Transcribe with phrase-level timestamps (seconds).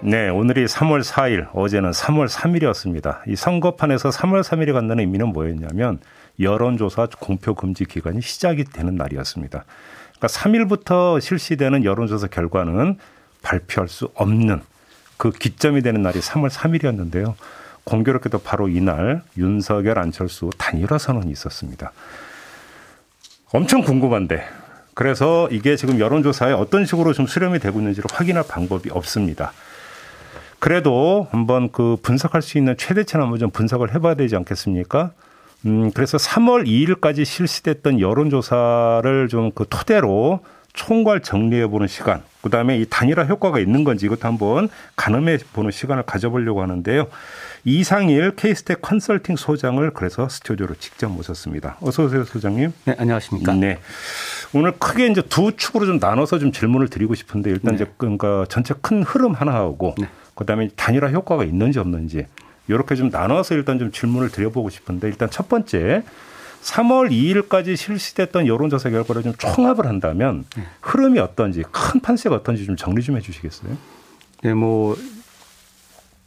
[0.00, 3.18] 네, 오늘이 3월 4일, 어제는 3월 3일이었습니다.
[3.26, 5.98] 이 선거판에서 3월 3일이 갖는 의미는 뭐였냐면
[6.38, 9.64] 여론조사 공표 금지 기간이 시작이 되는 날이었습니다.
[10.16, 12.96] 그러니까 3일부터 실시되는 여론조사 결과는
[13.42, 14.62] 발표할 수 없는
[15.16, 17.34] 그 기점이 되는 날이 3월 3일이었는데요.
[17.82, 21.90] 공교롭게도 바로 이날 윤석열 안철수 단일화 선언이 있었습니다.
[23.52, 24.46] 엄청 궁금한데
[24.94, 29.52] 그래서 이게 지금 여론조사에 어떤 식으로 좀 수렴이 되고 있는지를 확인할 방법이 없습니다.
[30.58, 35.12] 그래도 한번 그 분석할 수 있는 최대치는 한번 좀 분석을 해봐야 되지 않겠습니까?
[35.66, 40.40] 음, 그래서 3월 2일까지 실시됐던 여론조사를 좀 그 토대로
[40.74, 46.62] 총괄 정리해보는 시간, 그 다음에 이 단일화 효과가 있는 건지 이것도 한번 가늠해보는 시간을 가져보려고
[46.62, 47.08] 하는데요.
[47.64, 51.78] 이상일 케이스텍 컨설팅 소장을 그래서 스튜디오로 직접 모셨습니다.
[51.80, 52.72] 어서 오세요, 소장님.
[52.84, 53.54] 네, 안녕하십니까.
[53.54, 53.80] 네.
[54.54, 57.82] 오늘 크게 이제 두 축으로 좀 나눠서 좀 질문을 드리고 싶은데 일단 네.
[57.82, 60.08] 이제 그러니까 전체 큰 흐름 하나 하고 네.
[60.38, 62.26] 그다음에 단일화 효과가 있는지 없는지
[62.68, 66.04] 이렇게 좀 나눠서 일단 좀 질문을 드려보고 싶은데 일단 첫 번째
[66.62, 70.62] 3월 2일까지 실시됐던 여론조사 결과를 좀 총합을 한다면 네.
[70.80, 73.76] 흐름이 어떤지 큰 판세가 어떤지 좀 정리 좀 해주시겠어요?
[74.42, 74.96] 네, 뭐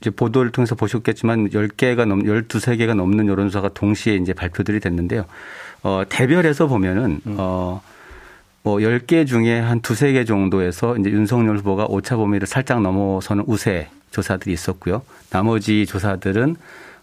[0.02, 5.26] 이제 보도를 통해서 보셨겠지만 10개가 넘 12, 3개가 넘는 여론조사가 동시에 이제 발표들이 됐는데요.
[5.84, 7.36] 어, 대별해서 보면은 음.
[8.64, 13.46] 어, 뭐 10개 중에 한 두세 개 정도에서 이제 윤석열 후보가 오차 범위를 살짝 넘어서는
[13.48, 15.02] 우세 조사들이 있었고요.
[15.30, 16.58] 나머지 조사들은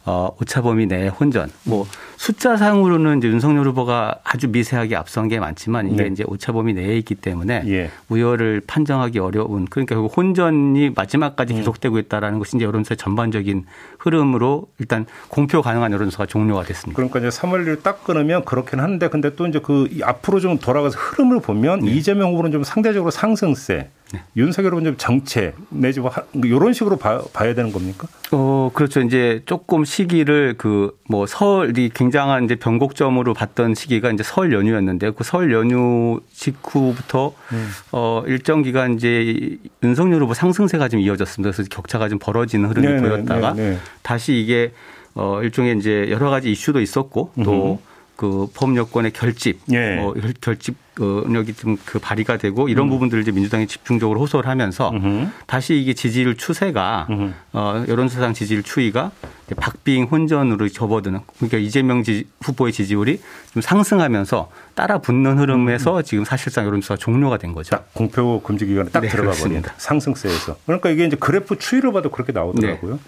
[0.09, 1.51] 어, 오차범위 내 혼전.
[1.65, 1.87] 뭐
[2.17, 6.09] 숫자상으로는 이제 윤석열 후보가 아주 미세하게 앞선 게 많지만 이게 네.
[6.09, 7.91] 이제 오차범위 내에 있기 때문에 예.
[8.09, 11.59] 우열을 판정하기 어려운 그러니까 결국 혼전이 마지막까지 음.
[11.59, 13.67] 계속되고 있다라는 것이 이제 여론조사의 전반적인
[13.99, 16.97] 흐름으로 일단 공표 가능한 여론조사가 종료가 됐습니다.
[16.97, 20.99] 그러니까 이제 3월 1일 딱 끊으면 그렇긴 한데 근데 또 이제 그 앞으로 좀 돌아가서
[20.99, 21.91] 흐름을 보면 네.
[21.91, 24.23] 이재명 후보는 좀 상대적으로 상승세 네.
[24.37, 28.09] 윤석열 후보는 좀 정체 내지 뭐 이런 뭐 식으로 봐, 야 되는 겁니까?
[28.33, 29.01] 어 그렇죠.
[29.01, 35.25] 이제 조금 시기를 그 뭐 설이 굉장한 이제 변곡점으로 봤던 시기가 이제 설 연휴였는데 그
[35.25, 37.69] 설 연휴 직후부터 음.
[37.93, 41.51] 어 일정 기간 이제 윤석열 후보 상승세가 좀 이어졌습니다.
[41.51, 43.79] 그래서 격차가 좀 벌어지는 흐름이 네네, 보였다가 네네.
[44.03, 44.73] 다시 이게
[45.15, 47.81] 어 일종의 이제 여러 가지 이슈도 있었고 또
[48.19, 49.97] 그 법여권의 결집, 예.
[50.01, 52.91] 어, 결집 능력이 좀 그 발휘가 되고 이런 음.
[52.91, 55.29] 부분들을 이제 민주당이 집중적으로 호소를 하면서 음흠.
[55.47, 57.33] 다시 이게 지지율 추세가 음흠.
[57.53, 59.11] 어, 여론조사상 지지율 추이가
[59.57, 63.21] 박빙 혼전으로 접어드는 그러니까 이재명 지, 후보의 지지율이
[63.53, 66.03] 좀 상승하면서 따라 붙는 흐름에서 음.
[66.03, 67.71] 지금 사실상 여론조사 종료가 된 거죠.
[67.71, 70.57] 딱 공표 금지 기간에 딱 네, 들어가 버린 상승세에서.
[70.67, 72.95] 그러니까 이게 이제 그래프 추이를 봐도 그렇게 나오더라고요.
[72.95, 73.01] 네.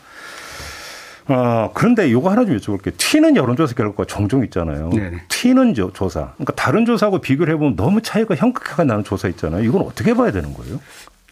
[1.31, 2.97] 어, 그런데 이거 하나 좀 여쭤볼게요.
[2.97, 4.91] 튀는 여론조사 결과가 종종 있잖아요.
[4.91, 5.23] 네네.
[5.29, 6.33] 튀는 조, 조사.
[6.35, 9.63] 그러니까 다른 조사하고 비교를 해보면 너무 차이가 현격하게 나는 조사 있잖아요.
[9.63, 10.81] 이건 어떻게 봐야 되는 거예요?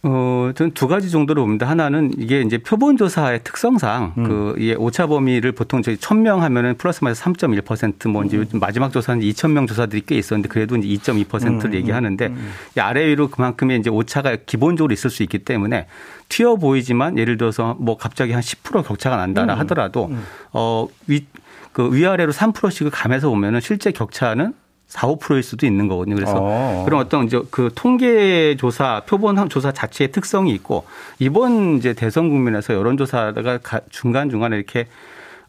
[0.02, 1.68] 어, 저는 두 가지 정도로 봅니다.
[1.68, 4.24] 하나는 이게 이제 표본조사의 특성상 음.
[4.24, 8.46] 그 이게 오차 범위를 보통 저희 1000명 하면은 플러스 마이너스 3.1%뭐 이제 음.
[8.60, 11.74] 마지막 조사는 2000명 조사들이 꽤 있었는데 그래도 이제 2.2%를 음.
[11.74, 12.50] 얘기하는데 음.
[12.78, 15.86] 아래 위로 그만큼의 이제 오차가 기본적으로 있을 수 있기 때문에
[16.28, 19.58] 튀어 보이지만 예를 들어서 뭐 갑자기 한 10% 격차가 난다라 음.
[19.60, 20.22] 하더라도 음.
[20.52, 21.26] 어, 위,
[21.72, 24.54] 그 위아래로 3%씩을 감해서 보면은 실제 격차는
[24.88, 26.14] 4, 5%일 수도 있는 거거든요.
[26.16, 26.82] 그래서 어.
[26.84, 30.84] 그런 어떤 이제 그 통계 조사, 표본 조사 자체의 특성이 있고
[31.18, 33.60] 이번 이제 대선 국면에서 여론조사가
[33.90, 34.86] 중간 중간에 이렇게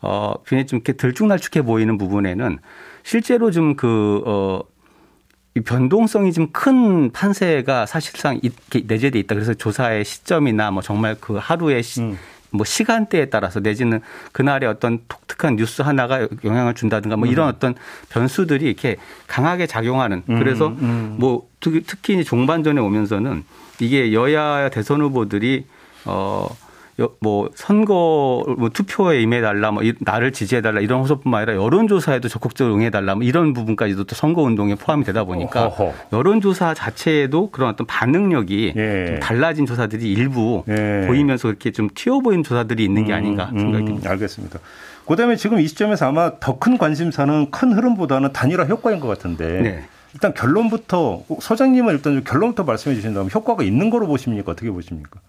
[0.02, 2.60] 어 굉장히 좀 이렇게 들쭉날쭉해 보이는 부분에는
[3.04, 4.62] 실제로 좀그 어.
[5.56, 9.34] 이 변동성이 좀 큰 판세가 사실상 이렇게 내재돼 있다.
[9.34, 12.18] 그래서 조사의 시점이나 뭐 정말 그 하루의 시, 음.
[12.52, 14.02] 뭐 시간대에 따라서 내지는
[14.32, 17.54] 그날의 어떤 독특한 뉴스 하나가 영향을 준다든가 뭐 이런 음.
[17.56, 17.76] 어떤
[18.10, 18.98] 변수들이 이렇게
[19.28, 21.16] 강하게 작용하는 음, 그래서 음.
[21.20, 23.44] 뭐 특히 종반전에 오면서는
[23.80, 25.66] 이게 여야 대선 후보들이
[26.06, 26.48] 어
[27.20, 33.24] 뭐 선거 뭐 투표에 임해달라 뭐 나를 지지해달라 이런 호소뿐만 아니라 여론조사에도 적극적으로 응해달라 뭐
[33.24, 35.94] 이런 부분까지도 또 선거 운동에 포함이 되다 보니까 어허.
[36.14, 39.06] 여론조사 자체에도 그런 어떤 반응력이 예.
[39.08, 41.06] 좀 달라진 조사들이 일부 예.
[41.08, 44.10] 보이면서 이렇게 좀 튀어 보이는 조사들이 있는 게 음, 아닌가 음, 생각이 듭니다.
[44.10, 44.60] 음, 알겠습니다.
[45.08, 49.84] 그다음에 지금 이 시점에서 아마 더 큰 관심사는 큰 흐름보다는 단일화 효과인 것 같은데 네.
[50.14, 55.20] 일단 결론부터 소장님은 일단 좀 결론부터 말씀해 주신다면 효과가 있는 거로 보십니까 어떻게 보십니까?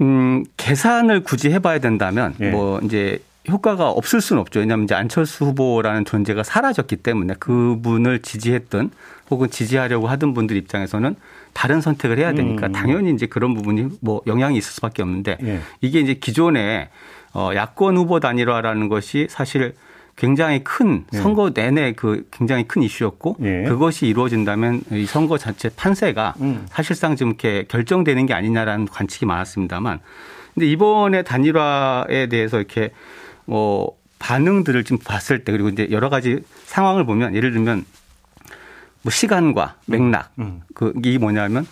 [0.00, 2.50] 음, 계산을 굳이 해봐야 된다면 예.
[2.50, 4.60] 뭐 이제 효과가 없을 수는 없죠.
[4.60, 8.90] 왜냐하면 이제 안철수 후보라는 존재가 사라졌기 때문에 그분을 지지했던
[9.30, 11.14] 혹은 지지하려고 하던 분들 입장에서는
[11.52, 12.72] 다른 선택을 해야 되니까 음.
[12.72, 15.60] 당연히 이제 그런 부분이 뭐 영향이 있을 수밖에 없는데 예.
[15.80, 16.88] 이게 이제 기존에
[17.32, 19.74] 어 야권 후보 단일화라는 것이 사실
[20.20, 21.16] 굉장히 큰 예.
[21.16, 23.64] 선거 내내 그 굉장히 큰 이슈였고 예.
[23.64, 26.66] 그것이 이루어진다면 이 선거 자체 판세가 음.
[26.68, 30.00] 사실상 좀 이렇게 결정되는 게 아니냐라는 관측이 많았습니다만
[30.52, 32.90] 근데 이번에 단일화에 대해서 이렇게
[33.46, 37.86] 뭐 반응들을 좀 봤을 때 그리고 이제 여러 가지 상황을 보면 예를 들면
[39.00, 40.60] 뭐 시간과 맥락 음.
[40.74, 41.66] 그게 뭐냐면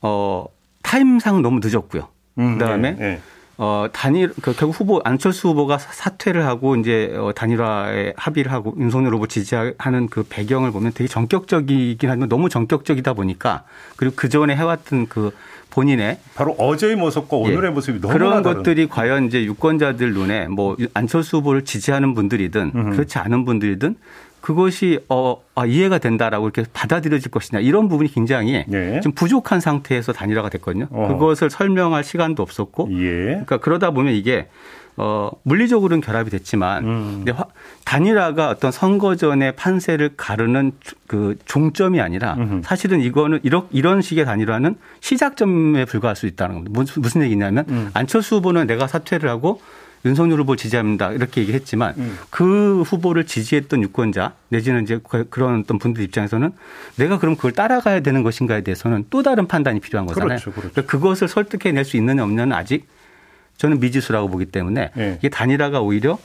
[0.00, 0.46] 어
[0.82, 2.08] 타임상 너무 늦었고요.
[2.38, 3.20] 음, 그다음에 예, 예.
[3.56, 8.74] 어 단일 그 결국 후보 안철수 후보가 사- 사퇴를 하고 이제 어 단일화에 합의를 하고
[8.78, 13.62] 윤석열 후보 지지하는 그 배경을 보면 되게 전격적이긴 하지만 너무 전격적이다 보니까
[13.96, 15.30] 그리고 그 전에 해왔던 그
[15.70, 17.70] 본인의 바로 어제의 모습과 오늘의 예.
[17.70, 18.56] 모습이 너무나 그런 다른.
[18.58, 22.90] 것들이 과연 이제 유권자들 눈에 뭐 안철수 후보를 지지하는 분들이든.
[22.92, 23.96] 그렇지 않은 분들이든
[24.44, 29.00] 그것이 어 아, 이해가 된다라고 이렇게 받아들여질 것이냐 이런 부분이 굉장히 예.
[29.00, 30.86] 좀 부족한 상태에서 단일화가 됐거든요.
[30.90, 31.08] 어.
[31.08, 33.24] 그것을 설명할 시간도 없었고 예.
[33.28, 34.48] 그러니까 그러다 보면 이게
[34.98, 37.12] 어 물리적으로는 결합이 됐지만 음.
[37.24, 37.46] 근데 화-
[37.86, 42.60] 단일화가 어떤 선거 전의 판세를 가르는 주- 그 종점이 아니라 음흠.
[42.64, 46.78] 사실은 이거는 이런 이런 식의 단일화는 시작점에 불과할 수 있다는 겁니다.
[46.78, 47.90] 무슨 무슨 얘기냐면 음.
[47.94, 49.62] 안철수 후보는 내가 사퇴를 하고
[50.04, 51.12] 윤석열 후보 지지합니다.
[51.12, 52.18] 이렇게 얘기했지만 음.
[52.30, 56.52] 그 후보를 지지했던 유권자 내지는 이제 그- 그런 어떤 분들 입장에서는
[56.96, 60.28] 내가 그럼 그걸 따라가야 되는 것인가에 대해서는 또 다른 판단이 필요한 거잖아요.
[60.38, 60.70] 그렇죠, 그렇죠.
[60.72, 62.86] 그러니까 그것을 설득해낼 수 있느냐 없느냐는 아직
[63.56, 65.14] 저는 미지수라고 보기 때문에 예.
[65.20, 66.18] 이게 단일화가 오히려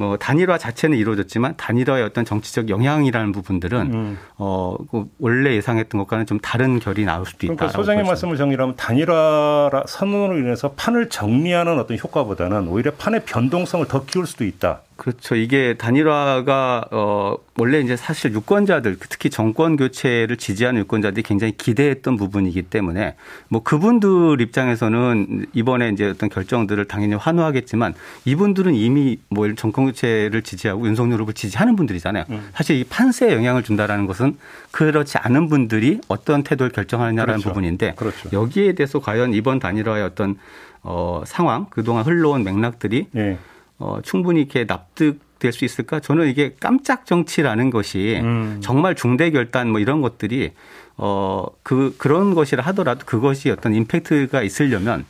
[0.00, 4.18] 뭐 단일화 자체는 이루어졌지만 단일화의 어떤 정치적 영향이라는 부분들은 음.
[4.38, 7.54] 어, 그 원래 예상했던 것과는 좀 다른 결이 나올 수도 있다.
[7.54, 14.06] 그러니까 소장의 말씀을 정리하면 단일화 선언으로 인해서 판을 정리하는 어떤 효과보다는 오히려 판의 변동성을 더
[14.06, 14.80] 키울 수도 있다.
[15.00, 15.34] 그렇죠.
[15.34, 22.60] 이게 단일화가 어 원래 이제 사실 유권자들 특히 정권 교체를 지지하는 유권자들이 굉장히 기대했던 부분이기
[22.60, 23.14] 때문에
[23.48, 27.94] 뭐 그분들 입장에서는 이번에 이제 어떤 결정들을 당연히 환호하겠지만
[28.26, 32.26] 이분들은 이미 뭐 정권 교체를 지지하고 윤석열 후보를 지지하는 분들이잖아요.
[32.52, 34.36] 사실 이 판세에 영향을 준다라는 것은
[34.70, 37.48] 그렇지 않은 분들이 어떤 태도를 결정하느냐라는 그렇죠.
[37.48, 38.28] 부분인데 그렇죠.
[38.34, 40.36] 여기에 대해서 과연 이번 단일화의 어떤
[40.82, 43.38] 어 상황 그동안 흘러온 맥락들이 예.
[43.80, 46.00] 어, 충분히 이렇게 납득 될 수 있을까?
[46.00, 48.58] 저는 이게 깜짝 정치라는 것이 음.
[48.62, 50.52] 정말 중대 결단 뭐 이런 것들이
[50.98, 55.06] 어, 그, 그런 것이라 하더라도 그것이 어떤 임팩트가 있으려면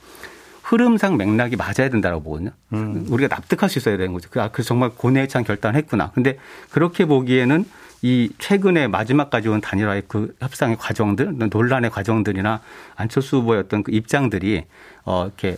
[0.63, 2.51] 흐름상 맥락이 맞아야 된다고 보거든요.
[2.75, 3.07] 음.
[3.11, 4.31] 우리가 납득할 수 있어야 되는 거죠.
[4.31, 6.13] 그, 아, 그 정말 고뇌에 찬 결단을 했구나.
[6.13, 6.39] 근데
[6.71, 7.65] 그렇게 보기에는
[8.03, 12.61] 이 최근에 마지막까지 온 단일화의 그 협상의 과정들, 논란의 과정들이나
[12.95, 14.65] 안철수 후보의 어떤 그 입장들이
[15.05, 15.57] 어, 이렇게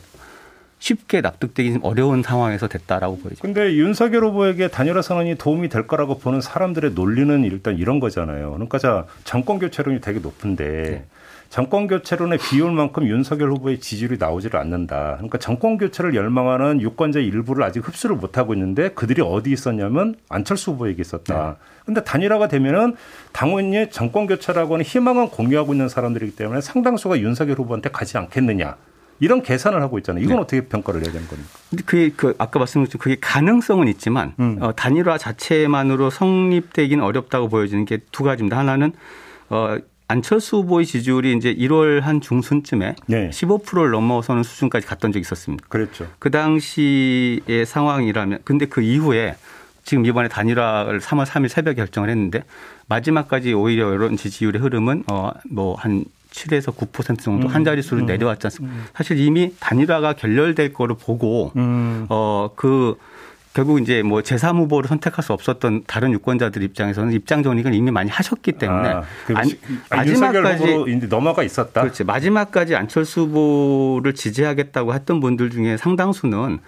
[0.82, 3.36] 쉽게 납득되기 좀 어려운 상황에서 됐다라고 보여죠.
[3.40, 8.50] 근데 윤석열 후보에게 단일화 선언이 도움이 될 거라고 보는 사람들의 논리는 일단 이런 거잖아요.
[8.50, 11.04] 그러니까 자 정권 교체론이 되게 높은데 네.
[11.50, 15.14] 정권 교체론에 비올 만큼 윤석열 후보의 지지율이 나오지를 않는다.
[15.18, 20.72] 그러니까 정권 교체를 열망하는 유권자 일부를 아직 흡수를 못 하고 있는데 그들이 어디 있었냐면 안철수
[20.72, 21.58] 후보에게 있었다.
[21.84, 22.96] 근데 단일화가 되면은
[23.32, 28.74] 당원이 정권 교체라고 하는 희망은 공유하고 있는 사람들이기 때문에 상당수가 윤석열 후보한테 가지 않겠느냐.
[29.22, 30.24] 이런 계산을 하고 있잖아요.
[30.24, 30.42] 이건 네.
[30.42, 31.48] 어떻게 평가를 해야 되는 겁니까?
[31.70, 34.58] 근데 그게 그 아까 말씀드린 그게 가능성은 있지만 음.
[34.60, 38.58] 어, 단일화 자체만으로 성립되기는 어렵다고 보여지는 게 두 가지입니다.
[38.58, 38.92] 하나는
[39.48, 39.76] 어,
[40.08, 43.30] 안철수 후보의 지지율이 이제 1월 한 중순쯤에 네.
[43.30, 45.64] 15%를 넘어서는 수준까지 갔던 적이 있었습니다.
[45.68, 46.08] 그랬죠.
[46.18, 49.36] 그 당시의 상황이라면 근데 그 이후에
[49.84, 52.42] 지금 이번에 단일화를 3월 3일 새벽에 결정을 했는데
[52.88, 58.76] 마지막까지 오히려 이런 지지율의 흐름은 어뭐한 7에서 9% 정도 한 자릿수로 내려왔지 않습니까?
[58.94, 62.06] 사실 이미 단일화가 결렬될 거를 보고 음.
[62.08, 62.96] 어그
[63.54, 68.08] 결국 이제 뭐 제3 후보를 선택할 수 없었던 다른 유권자들 입장에서는 입장 정리가 이미 많이
[68.10, 69.46] 하셨기 때문에 아, 그 안-
[69.90, 71.82] 아, 윤석열 마지막까지 이제 넘어가 있었다.
[71.82, 72.04] 그렇지.
[72.04, 76.60] 마지막까지 안철수 후보를 지지하겠다고 했던 분들 중에 상당수는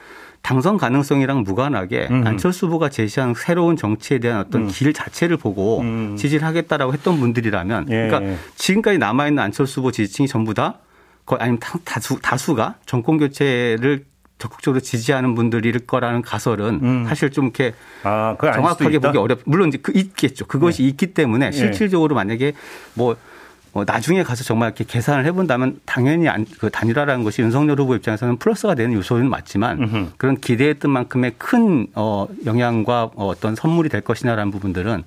[0.42, 2.26] 당선 가능성이랑 무관하게 음.
[2.26, 4.68] 안철수 후보가 제시한 새로운 정치에 대한 어떤 음.
[4.68, 6.16] 길 자체를 보고 음.
[6.18, 8.08] 지지를 하겠다라고 했던 분들이라면 예.
[8.08, 10.80] 그러니까 지금까지 남아있는 안철수 후보 지지층이 전부 다
[11.24, 14.04] 거의 아니면 다- 다수, 다수가 정권 교체를
[14.44, 17.04] 적극적으로 지지하는 분들일 거라는 가설은 음.
[17.08, 17.72] 사실 좀 이렇게
[18.02, 19.40] 아, 그 정확하게 보기 어렵.
[19.46, 20.46] 물론 이제 그 있겠죠.
[20.46, 21.52] 그것이 있기 때문에 예.
[21.52, 22.52] 실질적으로 만약에
[22.94, 23.16] 뭐
[23.72, 28.36] 어, 나중에 가서 정말 이렇게 계산을 해본다면 당연히 안, 그 단일화라는 것이 윤석열 후보 입장에서는
[28.36, 30.06] 플러스가 되는 요소는 맞지만 음흠.
[30.16, 35.02] 그런 기대했던 만큼의 큰 어, 영향과 어, 어떤 선물이 될 것이냐라는 부분들은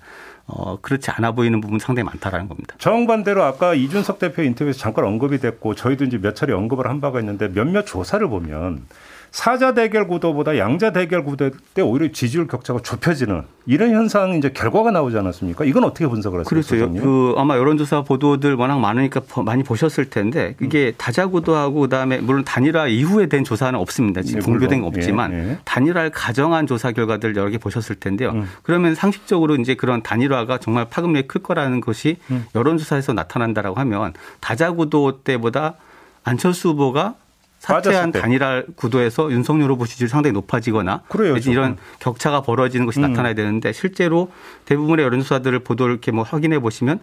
[0.47, 2.75] 어, 그렇지 않아 보이는 부분 상당히 많다라는 겁니다.
[2.77, 7.19] 정반대로 아까 이준석 대표 인터뷰에서 잠깐 언급이 됐고 저희도 이제 몇 차례 언급을 한 바가
[7.19, 8.85] 있는데 몇몇 조사를 보면
[9.31, 14.91] 사자 대결 구도보다 양자 대결 구도 때 오히려 지지율 격차가 좁혀지는 이런 현상 이제 결과가
[14.91, 15.65] 나오지 않았습니까?
[15.65, 16.49] 이건 어떻게 분석을 하세요?
[16.49, 16.91] 그렇죠.
[16.93, 22.87] 그 아마 여론조사 보도들 워낙 많으니까 많이 보셨을 텐데 이게 다자 구도하고 그다음에 물론 단일화
[22.87, 24.21] 이후에 된 조사는 없습니다.
[24.21, 24.81] 지금 네, 공개된.
[24.81, 25.57] 건 없지만 예, 예.
[25.65, 28.31] 단일화를 가정한 조사 결과들 여러 개 보셨을 텐데요.
[28.31, 28.47] 음.
[28.63, 32.45] 그러면 상식적으로 이제 그런 단일화가 정말 파급력이 클 거라는 것이 음.
[32.55, 35.75] 여론조사에서 나타난다라고 하면 다자 구도 때보다
[36.23, 37.15] 안철수 후보가
[37.59, 38.11] 사퇴한.
[38.11, 41.77] 단일화 구도에서 윤석열 후보 지지율이 상당히 높아지거나 그래요, 이런.
[41.99, 43.09] 격차가 벌어지는 것이 음.
[43.09, 44.31] 나타나야 되는데 실제로
[44.65, 46.99] 대부분의 여론조사들을 보도를 이렇게 뭐 확인해 보시면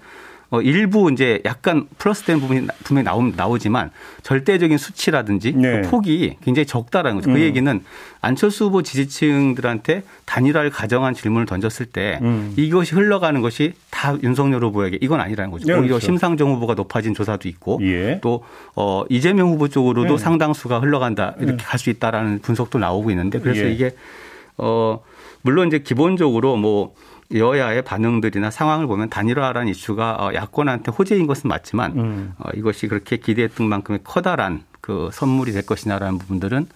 [0.51, 3.91] 어 일부 이제 약간 플러스된 부분이 나- 분명히 나오, 나오지만
[4.23, 5.81] 절대적인 수치라든지 네.
[5.83, 7.31] 그 폭이 굉장히 적다라는 거죠.
[7.31, 7.41] 그 음.
[7.41, 7.81] 얘기는
[8.21, 12.53] 안철수 후보 지지층들한테 단일화를 가정한 질문을 던졌을 때 음.
[12.57, 15.67] 이것이 흘러가는 것이 다 윤석열 후보에게 이건 아니라는 거죠.
[15.67, 16.07] 네, 오히려 그렇죠.
[16.07, 18.21] 심상정 후보가 높아진 조사도 있고 예.
[18.23, 18.45] 또
[18.77, 20.23] 어, 이재명 후보 쪽으로도 네.
[20.23, 23.71] 상당수가 흘러간다 이렇게 갈 수 있다라는 분석도 나오고 있는데 그래서 예.
[23.73, 23.91] 이게
[24.57, 25.01] 어
[25.43, 26.95] 물론 이제 기본적으로 뭐
[27.35, 32.35] 여야의 반응들이나 상황을 보면 단일화라는 이슈가 어, 야권한테 호재인 것은 맞지만 음.
[32.39, 36.67] 어, 이것이 그렇게 기대했던 만큼의 커다란 그 선물이 될 것이냐라는 부분들은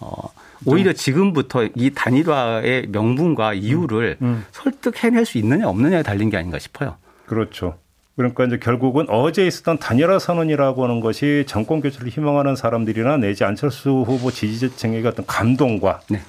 [0.00, 0.30] 어,
[0.66, 4.44] 오히려 지금부터 이 단일화의 명분과 이유를 음.
[4.52, 6.96] 설득해낼 수 있느냐 없느냐에 달린 게 아닌가 싶어요.
[7.26, 7.78] 그렇죠.
[8.16, 14.04] 그러니까 이제 결국은 어제 있었던 단일화 선언이라고 하는 것이 정권 교체를 희망하는 사람들이나 내지 안철수
[14.06, 16.20] 후보 지지층에게 어떤 감동과 네.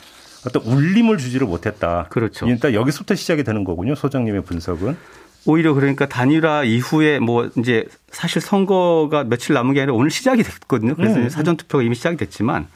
[0.46, 2.08] 어떤 울림을 주지를 못했다.
[2.10, 2.48] 그렇죠.
[2.48, 3.96] 일단 여기서부터 시작이 되는 거군요.
[3.96, 4.98] 소장님의 분석은.
[5.46, 10.96] 오히려 그러니까 단일화 이후에 뭐 이제 사실 선거가 며칠 남은 게 아니라 오늘 시작이 됐거든요.
[10.96, 11.30] 그래서 음.
[11.30, 12.68] 사전 투표가 이미 시작이 됐지만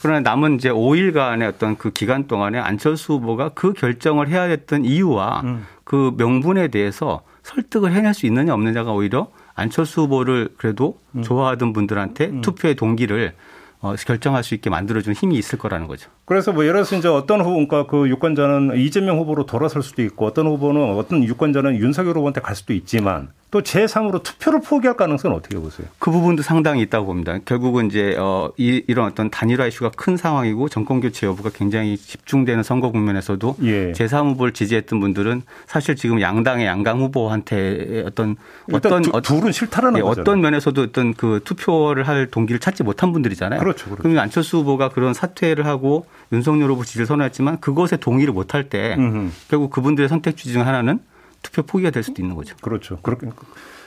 [0.00, 5.40] 그러나 남은 이제 5일간의 어떤 그 기간 동안에 안철수 후보가 그 결정을 해야 했던 이유와
[5.44, 5.66] 음.
[5.84, 11.22] 그 명분에 대해서 설득을 해낼 수 있느냐 없느냐가 오히려 안철수 후보를 그래도 음.
[11.22, 13.34] 좋아하던 분들한테 투표의 동기를
[13.80, 16.08] 어, 결정할 수 있게 만들어준 힘이 있을 거라는 거죠.
[16.24, 20.24] 그래서 뭐 예를 들어서 이제 어떤 후보, 그러니까 그 유권자는 이재명 후보로 돌아설 수도 있고
[20.26, 25.58] 어떤 후보는 어떤 유권자는 윤석열 후보한테 갈 수도 있지만 또 제3으로 투표를 포기할 가능성은 어떻게
[25.58, 25.86] 보세요?
[25.98, 27.36] 그 부분도 상당히 있다고 봅니다.
[27.44, 32.62] 결국은 이제 어, 이, 이런 어떤 단일화 이슈가 큰 상황이고 정권 교체 여부가 굉장히 집중되는
[32.62, 33.92] 선거 국면에서도 예.
[33.92, 38.36] 제3 후보를 지지했던 분들은 사실 지금 양당의 양강 후보한테 어떤
[38.72, 40.02] 어떤 두, 어- 둘은 싫다라는 예.
[40.02, 43.60] 어떤 면에서도 어떤 그 투표를 할 동기를 찾지 못한 분들이잖아요.
[43.60, 44.00] 그렇죠, 그렇죠.
[44.02, 49.30] 그러면 안철수 후보가 그런 사퇴를 하고 윤석열 후보 지지를 선언했지만 그것에 동의를 못할 때 음흠.
[49.48, 51.00] 결국 그분들의 선택지 중 하나는
[51.42, 52.56] 투표 포기가 될 수도 있는 거죠.
[52.60, 52.98] 그렇죠.
[53.02, 53.26] 그렇게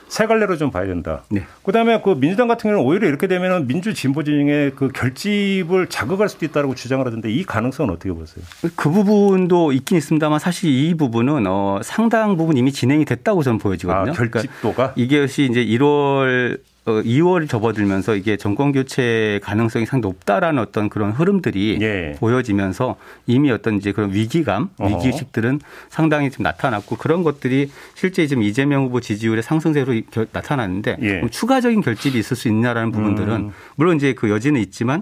[0.08, 1.24] 세 갈래로 좀 봐야 된다.
[1.30, 1.46] 네.
[1.64, 6.46] 그다음에 그 민주당 같은 경우는 오히려 이렇게 되면은 민주 진보 진영의 그 결집을 자극할 수도
[6.46, 8.46] 있다라고 주장을 하던데 이 가능성은 어떻게 보세요?
[8.76, 14.12] 그 부분도 있긴 있습니다만 사실 이 부분은 어 상당 부분 이미 진행이 됐다고 저는 보여지거든요.
[14.12, 20.62] 아, 그러니까 결집도가 이것이 이제 1월 어 2월 접어들면서 이게 정권 교체 가능성이 상당히 높다라는
[20.62, 22.16] 어떤 그런 흐름들이 예.
[22.20, 24.70] 보여지면서 이미 어떤 이제 그런 위기감.
[24.80, 31.22] 위기의식들은 상당히 좀 나타났고 그런 것들이 실제 지금 이재명 후보 지지율의 상승세로 결- 나타났는데 예.
[31.30, 33.52] 추가적인 결집이 있을 수 있냐라는 부분들은 음.
[33.76, 35.02] 물론 이제 그 여지는 있지만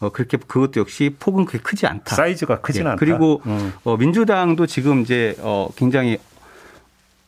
[0.00, 2.14] 어 그렇게 그것도 역시 폭은 그렇게 크지 않다.
[2.14, 2.96] 사이즈가 크진 예, 않다.
[2.98, 3.72] 그리고 음.
[3.84, 6.18] 어, 민주당도 지금 이제 어, 굉장히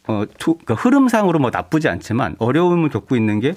[0.07, 3.55] 어, 투, 그러니까 흐름상으로 뭐 나쁘지 않지만 어려움을 겪고 있는 게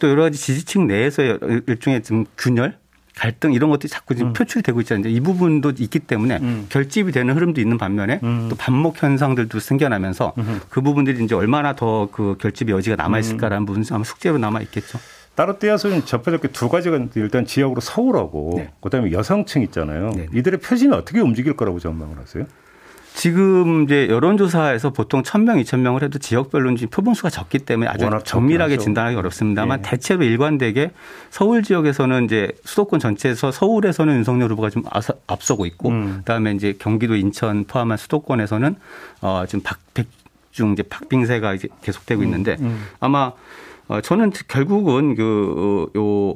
[0.00, 2.76] 또 여러 가지 지지층 내에서의 일종의 좀 균열,
[3.16, 5.08] 갈등 이런 것들이 자꾸 지금 표출이 되고 있잖아요.
[5.08, 6.66] 이 부분도 있기 때문에 음.
[6.70, 8.46] 결집이 되는 흐름도 있는 반면에 음.
[8.48, 10.32] 또 반목 현상들도 생겨나면서
[10.70, 14.98] 그 부분들이 이제 얼마나 더 그 결집의 여지가 남아 있을까라는 부분 아마 숙제로 남아 있겠죠.
[15.34, 18.70] 따로 떼어서는 접해졌게 두 가지가 일단 지역으로 서울하고 네.
[18.80, 20.10] 그다음에 여성층 있잖아요.
[20.14, 20.26] 네.
[20.34, 22.46] 이들의 표심이 어떻게 움직일 거라고 전망을 하세요?
[23.14, 28.84] 지금 이제 여론조사에서 보통 1000명, 2000명을 해도 지역별로는 지금 표본수가 적기 때문에 아주 정밀하게 하죠.
[28.84, 29.82] 진단하기 어렵습니다만 예.
[29.82, 30.92] 대체로 일관되게
[31.30, 34.84] 서울 지역에서는 이제 수도권 전체에서 서울에서는 윤석열 후보가 좀
[35.26, 36.14] 앞서고 있고 음.
[36.18, 38.76] 그다음에 이제 경기도 인천 포함한 수도권에서는
[39.22, 42.86] 어 지금 박백중 이제 박빙세가 이제 계속되고 있는데 음.
[43.00, 43.32] 아마
[43.88, 46.34] 어 저는 결국은 그요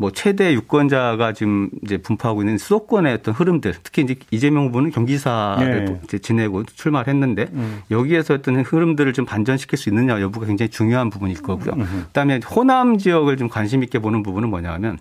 [0.00, 5.84] 뭐 최대 유권자가 지금 이제 분포하고 있는 수도권의 어떤 흐름들 특히 이제 이재명 후보는 경기사를
[5.84, 6.00] 네.
[6.04, 7.82] 이제 지내고 출마를 했는데 음.
[7.90, 11.74] 여기에서 어떤 흐름들을 좀 반전시킬 수 있느냐 여부가 굉장히 중요한 부분일 거고요.
[12.06, 14.96] 그다음에 호남 지역을 좀 관심 있게 보는 부분은 뭐냐면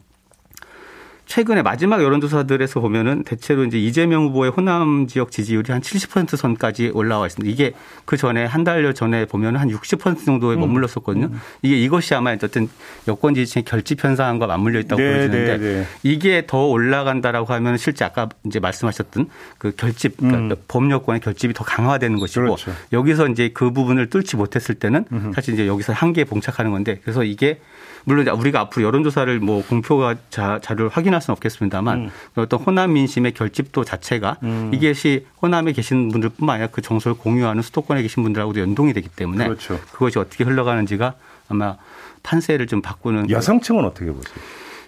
[1.30, 7.28] 최근에 마지막 여론조사들에서 보면은 대체로 이제 이재명 후보의 호남 지역 지지율이 한 70% 선까지 올라와
[7.28, 7.54] 있습니다.
[7.54, 7.74] 이게
[8.06, 10.62] 그 전에 한 달여 전에 보면 한 60% 정도에 음.
[10.62, 11.28] 머물렀었거든요.
[11.28, 11.40] 음.
[11.62, 12.68] 이게 이것이 아마 어쨌든
[13.08, 15.86] 여권 지지층의 결집 현상과 맞물려 있다고 네, 보여지는데 네, 네.
[16.02, 20.62] 이게 더 올라간다라고 하면 실제 아까 이제 말씀하셨던 그 결집, 그러니까 음.
[20.68, 22.72] 범여권의 결집이 더 강화되는 것이고 그렇죠.
[22.92, 25.06] 여기서 이제 그 부분을 뚫지 못했을 때는
[25.36, 27.60] 사실 이제 여기서 한계에 봉착하는 건데 그래서 이게
[28.06, 32.10] 물론 우리가 앞으로 여론조사를 뭐 공표가 자, 자료를 확인할 수는 없겠습니다만 음.
[32.36, 34.72] 어떤 호남 민심의 결집도 자체가 음.
[34.74, 39.80] 이것이 호남에 계신 분들뿐만 아니라 그 정서를 공유하는 수도권에 계신 분들하고도 연동이 되기 때문에 그렇죠.
[39.92, 41.14] 그것이 어떻게 흘러가는지가
[41.50, 41.78] 아마
[42.24, 44.36] 판세를 좀 바꾸는 여성층은 어떻게 보세요?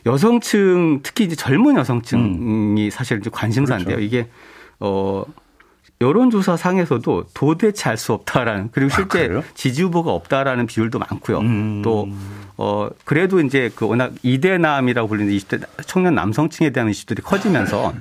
[0.05, 2.89] 여성층 특히 이제 젊은 여성층이 음.
[2.91, 3.97] 사실 좀 관심사인데요.
[3.97, 4.05] 그렇죠.
[4.05, 4.27] 이게
[4.79, 5.23] 어
[6.01, 11.39] 여론조사 상에서도 도대체 알 수 없다라는 그리고 아, 실제 아, 지지 후보가 없다라는 비율도 많고요.
[11.39, 11.81] 음.
[11.83, 12.09] 또
[12.63, 17.91] 어, 그래도 이제 그 워낙 이대남이라고 불리는 20대 청년 남성층에 대한 이슈들이 커지면서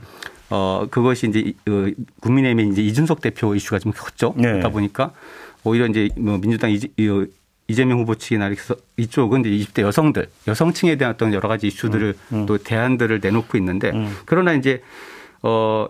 [0.51, 4.35] 어, 그것이 이제 그 국민의힘의 이제 이준석 대표 이슈가 좀 컸죠.
[4.37, 4.43] 네.
[4.43, 5.13] 그러다 보니까
[5.65, 6.89] 오히려 이제 뭐 민주당 이제
[7.69, 8.63] 이재명 후보 측이나 이렇게
[8.99, 12.47] 이쪽은 이제 20대 여성들, 여성층에 대한 어떤 여러 가지 이슈들을 음, 음.
[12.47, 14.15] 또 대안들을 내놓고 있는데 음.
[14.27, 14.83] 그러나 이제
[15.41, 15.89] 어,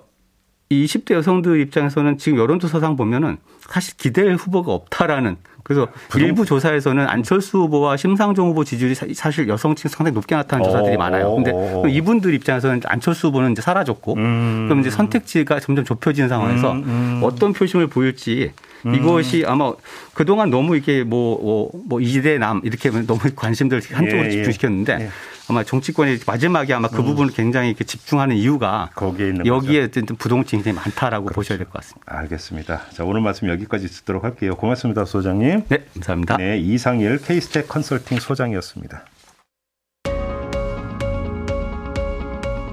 [0.73, 6.27] 이 20대 여성들 입장에서는 지금 여론조사상 보면은 사실 기대할 후보가 없다라는 그래서 부정...
[6.27, 11.35] 일부 조사에서는 안철수 후보와 심상정 후보 지지율이 사실 여성층 상당히 높게 나타나는 조사들이 어, 많아요.
[11.35, 11.89] 근데 어, 어.
[11.89, 14.67] 이분들 입장에서는 안철수 후보는 이제 사라졌고 음.
[14.69, 17.21] 그럼 이제 선택지가 점점 좁혀지는 상황에서 음, 음.
[17.25, 18.53] 어떤 표심을 보일지
[18.87, 18.95] 음.
[18.95, 19.73] 이것이 아마
[20.15, 24.31] 그동안 너무 이게 뭐, 뭐, 뭐 이대 남 이렇게 너무 관심들 한쪽으로 예, 예.
[24.31, 25.09] 집중시켰는데 예.
[25.49, 27.07] 아마 정치권이 마지막에 아마 그 음.
[27.07, 30.15] 부분을 굉장히 이렇게 집중하는 이유가 거기에 있는 여기에 거죠.
[30.17, 31.35] 부동층이 굉장히 많다라고 그렇죠.
[31.37, 32.19] 보셔야 될 것 같습니다.
[32.19, 32.83] 알겠습니다.
[32.93, 34.55] 자, 오늘 말씀 여기까지 듣도록 할게요.
[34.55, 35.65] 고맙습니다, 소장님.
[35.69, 36.37] 네, 감사합니다.
[36.37, 39.05] 네, 이상일 케이스텍 컨설팅 소장이었습니다.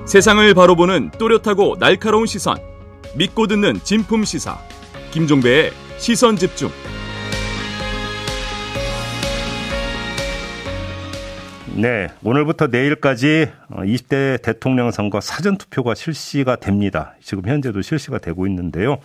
[0.06, 2.58] 세상을 바로 보는 또렷하고 날카로운 시선.
[3.16, 4.58] 믿고 듣는 진품 시사.
[5.12, 6.70] 김종배의 시선 집중.
[11.76, 17.14] 네, 오늘부터 내일까지 20대 어, 대통령 선거 사전 투표가 실시가 됩니다.
[17.22, 18.98] 지금 현재도 실시가 되고 있는데요.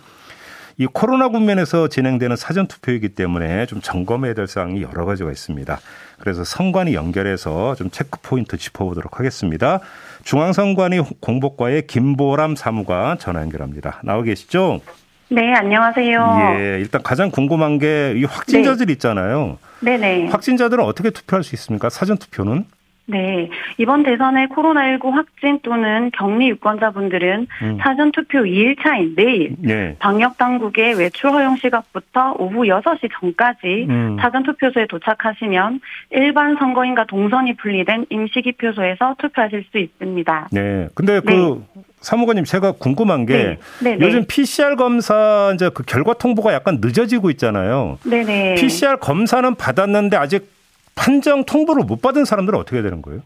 [0.77, 5.79] 이 코로나 국면에서 진행되는 사전 투표이기 때문에 좀 점검해야 될 사항이 여러 가지가 있습니다.
[6.17, 9.79] 그래서 선관위 연결해서 좀 체크 포인트 짚어보도록 하겠습니다.
[10.23, 14.01] 중앙선관위 공보과의 김보람 사무관 전화 연결합니다.
[14.03, 14.81] 나와 계시죠?
[15.29, 16.55] 네, 안녕하세요.
[16.59, 18.93] 예, 일단 가장 궁금한 게 이 확진자들 네.
[18.93, 19.57] 있잖아요.
[19.81, 20.27] 네네.
[20.27, 21.89] 확진자들은 어떻게 투표할 수 있습니까?
[21.89, 22.65] 사전 투표는?
[23.05, 23.49] 네.
[23.77, 27.77] 이번 대선의 코로나19 확진 또는 격리 유권자분들은 음.
[27.81, 29.95] 사전투표 2일차인 내일 네.
[29.99, 34.17] 방역당국의 외출 허용 시각부터 오후 6시 전까지 음.
[34.21, 35.81] 사전투표소에 도착하시면
[36.11, 40.49] 일반 선거인과 동선이 분리된 임시기표소에서 투표하실 수 있습니다.
[40.53, 40.87] 네.
[40.95, 41.83] 근데 그 네.
[42.03, 43.57] 사무관님 제가 궁금한 게 네.
[43.81, 44.05] 네, 네.
[44.05, 47.97] 요즘 PCR 검사 이제 그 결과 통보가 약간 늦어지고 있잖아요.
[48.03, 48.55] 네네.
[48.55, 50.51] PCR 검사는 받았는데 아직
[50.95, 53.21] 판정 통보를 못 받은 사람들은 어떻게 되는 거예요?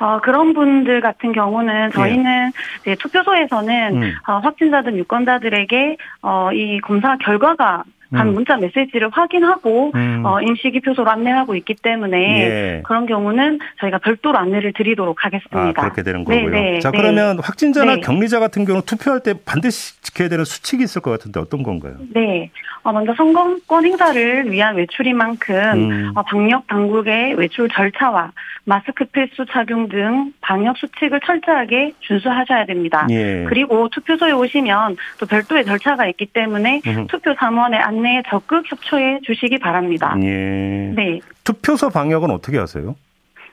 [0.00, 2.52] 어, 그런 분들 같은 경우는 저희는
[2.84, 2.94] 네.
[2.96, 4.12] 투표소에서는 음.
[4.26, 8.34] 어, 확진자들 유권자들에게 어, 이 검사 결과가 간 음.
[8.34, 10.22] 문자 메시지를 확인하고 음.
[10.24, 12.82] 어, 임시기 표소로 안내하고 있기 때문에 예.
[12.84, 15.58] 그런 경우는 저희가 별도로 안내를 드리도록 하겠습니다.
[15.58, 16.50] 아, 그렇게 되는 거고요.
[16.50, 16.70] 네네.
[16.72, 16.98] 네, 자 네.
[16.98, 18.00] 그러면 확진자나 네.
[18.00, 21.96] 격리자 같은 경우 투표할 때 반드시 지켜야 되는 수칙이 있을 것 같은데 어떤 건가요?
[22.14, 22.50] 네,
[22.82, 26.12] 어, 먼저 선거권 행사를 위한 외출인 만큼 음.
[26.14, 28.32] 어, 방역 당국의 외출 절차와
[28.64, 33.06] 마스크 필수 착용 등 방역 수칙을 철저하게 준수하셔야 됩니다.
[33.10, 33.44] 예.
[33.48, 37.06] 그리고 투표소에 오시면 또 별도의 절차가 있기 때문에 음.
[37.08, 40.16] 투표 사무원의 안 내에 적극 협조해 주시기 바랍니다.
[40.22, 40.92] 예.
[40.94, 41.20] 네.
[41.44, 42.94] 투표소 방역은 어떻게 하세요?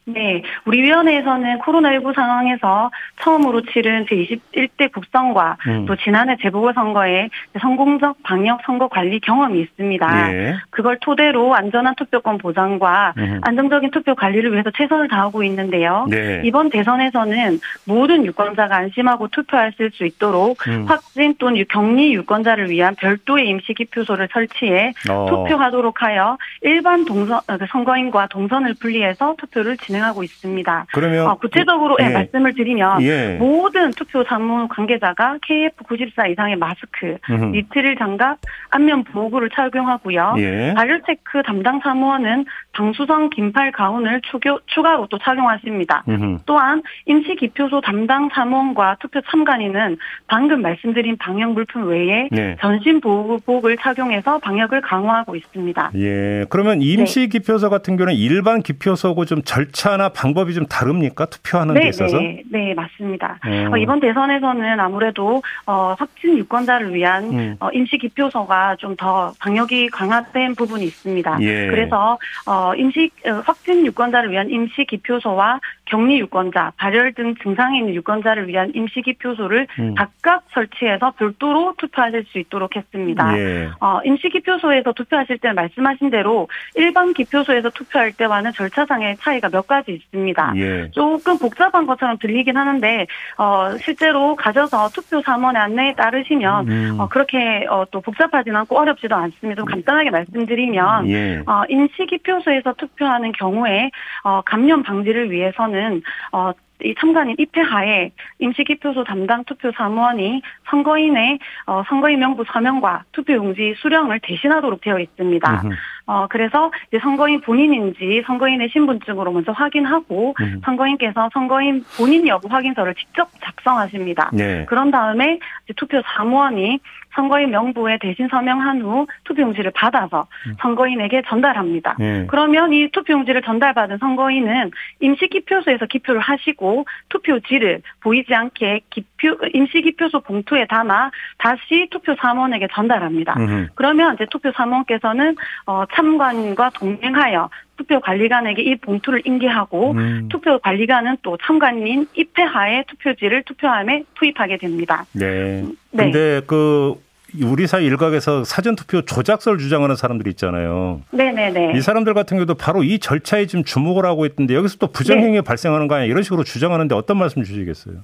[0.08, 2.92] 네, 우리 위원회에서는 코로나19 상황에서
[3.22, 5.86] 처음으로 치른 제21대 국선과 음.
[5.88, 10.34] 또 지난해 재보궐선거에 성공적 방역 선거 관리 경험이 있습니다.
[10.34, 10.56] 예.
[10.70, 13.42] 그걸 토대로 안전한 투표권 보장과 음.
[13.42, 16.06] 안정적인 투표 관리를 위해서 최선을 다하고 있는데요.
[16.08, 16.42] 네.
[16.46, 20.86] 이번 대선에서는 모든 유권자가 안심하고 투표할 수 있도록 음.
[20.88, 25.26] 확진 또는 격리 유권자를 위한 별도의 임시기표소를 설치해 어.
[25.30, 29.95] 투표하도록 하여 일반 동선 어, 선거인과 동선을 분리해서 투표를 진행.
[29.96, 30.88] 진행하고 있습니다.
[30.94, 32.08] 그러면 어, 구체적으로 예.
[32.08, 32.10] 예.
[32.10, 33.38] 말씀을 드리면 예.
[33.40, 37.46] 모든 투표 사무 관계자가 KF94 이상의 마스크, 음흠.
[37.56, 40.36] 니트릴 장갑, 안면 보호구를 착용하고요.
[40.38, 40.74] 예.
[40.76, 46.04] 발열 체크 담당 사무원은 방수성 긴팔 가운을 추교, 추가로 또 착용하십니다.
[46.08, 46.40] 음흠.
[46.46, 52.58] 또한 임시 기표소 담당 사무원과 투표 참관인은 방금 말씀드린 방역 물품 외에 네.
[52.60, 55.92] 전신 보호복을 착용해서 방역을 강화하고 있습니다.
[55.96, 56.46] 예.
[56.50, 57.28] 그러면 임시 네.
[57.28, 61.28] 기표소 같은 경우는 일반 기표소고 좀 절차 절차나 방법이 좀 다릅니까?
[61.28, 62.18] 투표하는 네, 데 있어서?
[62.18, 63.40] 네, 네 맞습니다.
[63.46, 63.72] 음.
[63.72, 67.56] 어, 이번 대선에서는 아무래도 어, 확진 유권자를 위한 음.
[67.60, 71.38] 어, 임시 기표소가 좀 더 방역이 강화된 부분이 있습니다.
[71.42, 71.68] 예.
[71.68, 72.18] 그래서
[72.48, 78.48] 어, 임시 어, 확진 유권자를 위한 임시 기표소와 격리 유권자, 발열 등 증상이 있는 유권자를
[78.48, 79.96] 위한 임시 기표소를 음.
[79.96, 83.38] 각각 설치해서 별도로 투표하실 수 있도록 했습니다.
[83.38, 83.70] 예.
[83.82, 89.94] 어, 임시 기표소에서 투표하실 때 말씀하신 대로 일반 기표소에서 투표할 때와는 절차상의 차이가 몇가 지
[89.94, 90.54] 있습니다.
[90.58, 90.90] 예.
[90.92, 93.08] 조금 복잡한 것처럼 들리긴 하는데
[93.38, 97.00] 어, 실제로 가셔서 투표 사무원의 안내에 따르시면 음.
[97.00, 99.60] 어, 그렇게 어, 또 복잡하지는 않고 어렵지도 않습니다.
[99.62, 101.44] 좀 간단하게 말씀드리면 예.
[101.46, 103.92] 어, 임시 기표소에서 투표하는 경우에
[104.24, 106.52] 어, 감염 방지를 위해서는 어,
[106.84, 114.82] 이 참관인 입회하에 임시기표소 담당 투표 사무원이 선거인의 어, 선거인 명부 서명과 투표용지 수령을 대신하도록
[114.82, 115.64] 되어 있습니다.
[116.08, 120.62] 어, 그래서 이제 선거인 본인인지 선거인의 신분증으로 먼저 확인하고 음.
[120.64, 124.30] 선거인께서 선거인 본인 여부 확인서를 직접 작성하십니다.
[124.34, 124.66] 네.
[124.68, 125.40] 그런 다음에
[125.76, 126.80] 투표 사무원이
[127.16, 130.56] 선거인 명부에 대신 서명한 후 투표용지를 받아서 음.
[130.60, 131.96] 선거인에게 전달합니다.
[131.98, 132.26] 네.
[132.28, 140.20] 그러면 이 투표용지를 전달받은 선거인은 임시 기표소에서 기표를 하시고 투표지를 보이지 않게 기표 임시 기표소
[140.22, 143.36] 봉투에 담아 다시 투표 사무원에게 전달합니다.
[143.40, 143.68] 음.
[143.76, 150.30] 그러면 이제 투표 사무원께서는 어, 참관과 동행하여 투표 관리관에게 이 봉투를 인계하고 음.
[150.30, 155.06] 투표 관리관은 또 참관인 입회하에 투표지를 투표함에 투입하게 됩니다.
[155.12, 155.64] 네.
[155.92, 156.04] 네.
[156.12, 156.96] 근데 그
[157.44, 161.02] 우리 사회 일각에서 사전 투표 조작설 주장하는 사람들이 있잖아요.
[161.12, 161.78] 네네네.
[161.78, 165.42] 이 사람들 같은 경우도 바로 이 절차에 지금 주목을 하고 있던데 여기서 또 부정행위 네.
[165.42, 167.96] 발생하는 거 아니야 이런 식으로 주장하는데 어떤 말씀 주시겠어요?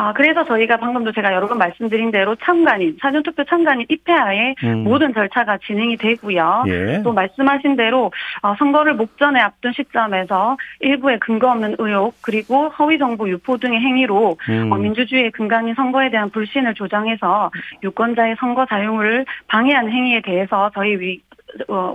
[0.00, 4.78] 아, 그래서 저희가 방금도 제가 여러 번 말씀드린 대로 참관인, 사전투표 참관인 입회하에 음.
[4.82, 6.64] 모든 절차가 진행이 되고요.
[6.68, 7.02] 예.
[7.04, 8.10] 또 말씀하신 대로
[8.40, 14.38] 어, 선거를 목전에 앞둔 시점에서 일부의 근거 없는 의혹 그리고 허위 정보 유포 등의 행위로
[14.48, 14.72] 음.
[14.72, 17.50] 어, 민주주의의 근간인 선거에 대한 불신을 조장해서
[17.82, 21.29] 유권자의 선거 자유를 방해하는 행위에 대해서 저희 위, 어,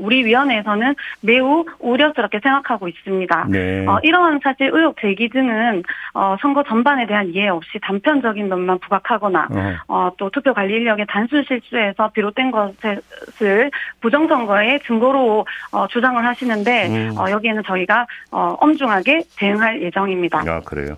[0.02, 3.48] 우리 위원회에서는 매우 우려스럽게 생각하고 있습니다.
[3.50, 3.86] 네.
[3.88, 9.48] 어, 이러한 사실 의혹 제기 등은 어, 선거 전반에 대한 이해 없이 단편적인 면만 부각하거나
[9.88, 10.08] 어.
[10.10, 17.18] 어또 투표 관리 인력의 단순 실수에서 비롯된 것을 부정선거의 증거로 어, 주장을 하시는데 음.
[17.18, 20.44] 어, 여기에는 저희가 어, 엄중하게 대응할 예정입니다.
[20.48, 20.96] 아 그래요.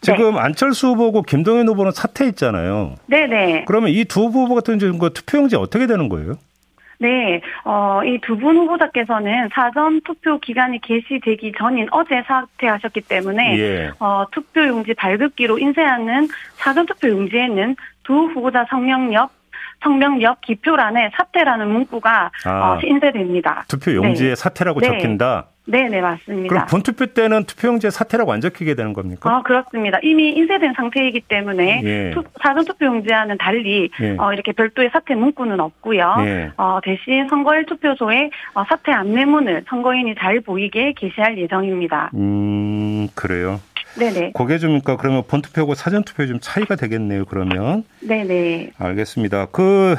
[0.00, 0.40] 지금 네.
[0.40, 2.96] 안철수 후보고 김동연 후보는 사퇴했잖아요.
[3.06, 3.64] 네네.
[3.66, 6.34] 그러면 이 두 후보 같은 경우 그 투표용지 어떻게 되는 거예요?
[6.98, 13.90] 네, 어, 이 두 분 후보자께서는 사전 투표 기간이 개시되기 전인 어제 사퇴하셨기 때문에 예.
[14.00, 19.30] 어, 투표용지 발급기로 인쇄하는 사전 투표용지에는 두 후보자 성명력
[19.82, 23.64] 성명력 기표란에 사퇴라는 문구가 아, 어, 인쇄됩니다.
[23.68, 24.34] 투표 용지에 네.
[24.34, 24.86] 사퇴라고 네.
[24.88, 25.48] 적힌다.
[25.66, 26.48] 네, 네, 맞습니다.
[26.48, 29.34] 그럼 본투표 때는 투표용지에 사퇴라고 안 적히게 되는 겁니까?
[29.34, 29.98] 아, 그렇습니다.
[30.02, 32.10] 이미 인쇄된 상태이기 때문에 예.
[32.12, 34.16] 투, 사전 투표용지와는 달리 예.
[34.18, 36.16] 어, 이렇게 별도의 사퇴 문구는 없고요.
[36.20, 36.50] 예.
[36.58, 42.10] 어, 대신 선거일 투표소에 어, 사퇴 안내문을 선거인이 잘 보이게 게시할 예정입니다.
[42.14, 43.60] 음, 그래요.
[43.98, 44.32] 네네.
[44.34, 47.84] 그게 좀, 그러니까 그러면 본투표하고 사전 투표 좀 차이가 되겠네요, 그러면.
[48.00, 48.72] 네네.
[48.76, 49.46] 알겠습니다.
[49.46, 49.94] 그,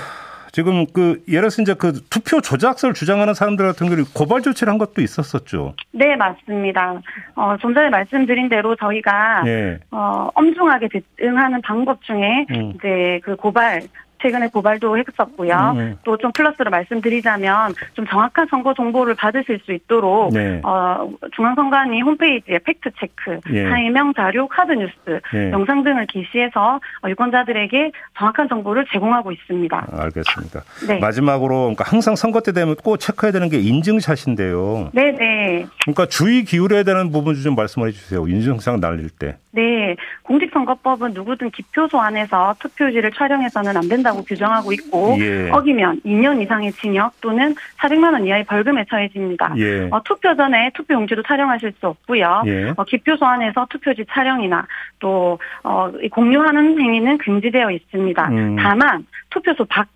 [0.56, 4.78] 지금 그 예를 들어서 이제 그 투표 조작설 주장하는 사람들 같은 경우 고발 조치를 한
[4.78, 5.74] 것도 있었었죠.
[5.92, 7.02] 네, 맞습니다.
[7.36, 9.78] 어, 좀 전에 말씀드린 대로 저희가 네.
[9.92, 10.88] 어, 엄중하게
[11.18, 12.72] 대응하는 방법 중에 음.
[12.74, 13.82] 이제 그 고발
[14.22, 15.74] 최근에 고발도 했었고요.
[15.76, 15.96] 음, 네.
[16.04, 20.62] 또좀 플러스로 말씀드리자면 좀 정확한 선거 정보를 받으실 수 있도록 네.
[20.64, 23.70] 어, 중앙선관위 홈페이지에 팩트 체크, 예.
[23.70, 24.94] 설명 자료, 카드 뉴스,
[25.34, 25.52] 예.
[25.52, 29.88] 영상 등을 게시해서 유권자들에게 정확한 정보를 제공하고 있습니다.
[29.92, 30.62] 아, 알겠습니다.
[30.88, 31.00] 네.
[31.00, 34.92] 마지막으로 그러니까 항상 선거 때 되면 꼭 체크해야 되는 게 인증샷인데요.
[34.94, 35.66] 네, 네.
[35.84, 38.28] 그러니까 주의 기울여야 되는 부분 좀 말씀해 주세요.
[38.28, 39.38] 인증샷 날릴 때.
[39.52, 45.50] 네, 공직선거법은 누구든 기표소 안에서 투표지를 촬영해서는 안 된다 고 규정하고 있고 예.
[45.52, 49.54] 어기면 2년 이상의 징역 또는 400만 원 이하의 벌금에 처해집니다.
[49.58, 49.88] 예.
[49.92, 52.44] 어, 투표 전에 투표 용지도 촬영하실 수 없고요.
[52.46, 52.74] 예.
[52.76, 54.68] 어, 기표소 안에서 투표지 촬영이나
[55.00, 58.30] 또 어, 공유하는 행위는 금지되어 있습니다.
[58.30, 58.56] 음.
[58.58, 59.88] 다만 투표소 밖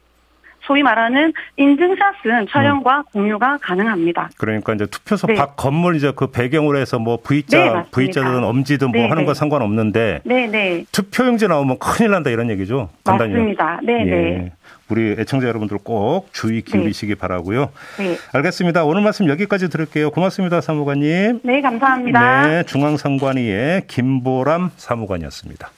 [0.69, 3.03] 소위 말하는 인증샷은 촬영과 음.
[3.11, 4.29] 공유가 가능합니다.
[4.37, 5.33] 그러니까 이제 투표소 네.
[5.33, 9.33] 밖 건물 이제 그 배경으로 해서 뭐 V자, 네, V자든 엄지든 뭐 네, 하는 거
[9.33, 9.39] 네.
[9.39, 10.85] 상관없는데 네, 네.
[10.91, 12.89] 투표용지 나오면 큰일 난다 이런 얘기죠.
[13.03, 13.33] 간단히.
[13.33, 13.79] 맞습니다.
[13.81, 14.05] 네, 예.
[14.05, 14.51] 네.
[14.89, 17.19] 우리 애청자 여러분들 꼭 주의 기울이시기 네.
[17.19, 17.69] 바라고요.
[17.97, 18.17] 네.
[18.33, 18.83] 알겠습니다.
[18.85, 20.11] 오늘 말씀 여기까지 들을게요.
[20.11, 21.39] 고맙습니다, 사무관님.
[21.43, 22.47] 네, 감사합니다.
[22.47, 25.71] 네, 중앙선관위의 김보람 사무관이었습니다.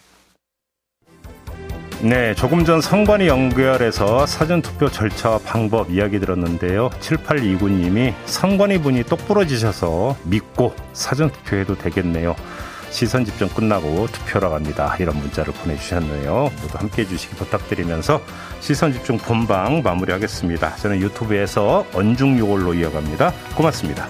[2.03, 6.89] 네, 조금 전 선관위 연결해서 사전투표 절차와 방법 이야기 들었는데요.
[6.99, 12.35] 7829님이 선관위 분이 똑부러지셔서 믿고 사전투표해도 되겠네요.
[12.89, 14.95] 시선 집중 끝나고 투표로 갑니다.
[14.99, 16.51] 이런 문자를 보내주셨네요.
[16.61, 18.19] 모두 함께 해주시기 부탁드리면서
[18.61, 20.77] 시선 집중 본방 마무리하겠습니다.
[20.77, 23.31] 저는 유튜브에서 언중요걸로 이어갑니다.
[23.55, 24.07] 고맙습니다.